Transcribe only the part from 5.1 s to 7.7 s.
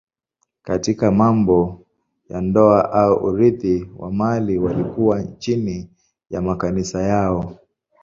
chini ya makanisa yao.